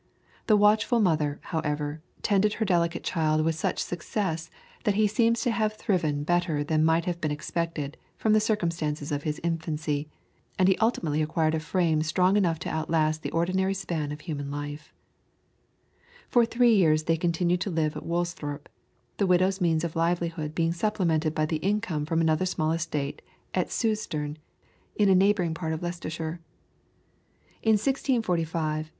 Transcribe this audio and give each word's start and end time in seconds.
The 0.47 0.57
watchful 0.57 0.99
mother, 0.99 1.37
however, 1.43 2.01
tended 2.23 2.53
her 2.53 2.65
delicate 2.65 3.03
child 3.03 3.45
with 3.45 3.53
such 3.53 3.77
success 3.77 4.49
that 4.83 4.95
he 4.95 5.05
seems 5.05 5.41
to 5.41 5.51
have 5.51 5.73
thriven 5.73 6.23
better 6.23 6.63
than 6.63 6.83
might 6.83 7.05
have 7.05 7.21
been 7.21 7.29
expected 7.29 7.97
from 8.17 8.33
the 8.33 8.39
circumstances 8.39 9.11
of 9.11 9.21
his 9.21 9.39
infancy, 9.43 10.09
and 10.57 10.67
he 10.67 10.75
ultimately 10.79 11.21
acquired 11.21 11.53
a 11.53 11.59
frame 11.59 12.01
strong 12.01 12.35
enough 12.35 12.57
to 12.61 12.69
outlast 12.69 13.21
the 13.21 13.29
ordinary 13.29 13.75
span 13.75 14.11
of 14.11 14.21
human 14.21 14.49
life. 14.49 14.91
For 16.29 16.45
three 16.47 16.73
years 16.73 17.03
they 17.03 17.15
continued 17.15 17.61
to 17.61 17.69
live 17.69 17.95
at 17.95 18.03
Woolsthorpe, 18.03 18.69
the 19.17 19.27
widow's 19.27 19.61
means 19.61 19.83
of 19.83 19.95
livelihood 19.95 20.55
being 20.55 20.73
supplemented 20.73 21.35
by 21.35 21.45
the 21.45 21.57
income 21.57 22.07
from 22.07 22.21
another 22.21 22.47
small 22.47 22.71
estate 22.71 23.21
at 23.53 23.69
Sewstern, 23.69 24.37
in 24.95 25.09
a 25.09 25.13
neighbouring 25.13 25.53
part 25.53 25.73
of 25.73 25.83
Leicestershire. 25.83 26.39
[PLATE: 26.41 26.41
WOOLSTHORPE 26.41 26.43
MANOR. 26.65 26.75
Showing 26.75 26.77
solar 26.81 26.81
dial 26.81 26.89
made 26.89 28.25
by 28.25 28.31
Newton 28.31 28.33
when 28.33 28.39
a 28.39 28.79
boy. 28.85 28.89